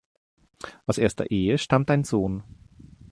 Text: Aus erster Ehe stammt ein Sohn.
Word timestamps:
Aus 0.87 0.97
erster 0.97 1.29
Ehe 1.29 1.59
stammt 1.59 1.91
ein 1.91 2.03
Sohn. 2.03 2.43